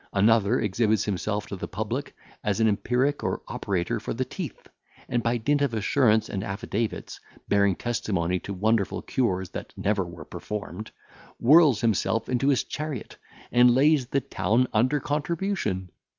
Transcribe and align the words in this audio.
Another 0.13 0.59
exhibits 0.59 1.03
himself 1.03 1.45
to 1.45 1.55
the 1.55 1.67
public, 1.67 2.15
as 2.43 2.59
an 2.59 2.67
empiric 2.67 3.23
or 3.23 3.43
operator 3.47 3.99
for 3.99 4.15
the 4.15 4.25
teeth; 4.25 4.65
and 5.07 5.21
by 5.21 5.37
dint 5.37 5.61
of 5.61 5.75
assurance 5.75 6.27
and 6.27 6.43
affidavits, 6.43 7.19
bearing 7.47 7.75
testimony 7.75 8.39
to 8.39 8.51
wonderful 8.51 9.03
cures 9.03 9.51
that 9.51 9.73
never 9.77 10.03
were 10.03 10.25
performed, 10.25 10.89
whirls 11.37 11.81
himself 11.81 12.27
into 12.29 12.47
his 12.47 12.63
chariot, 12.63 13.17
and 13.51 13.75
lays 13.75 14.07
the 14.07 14.21
town 14.21 14.65
under 14.73 14.99
contribution. 14.99 15.89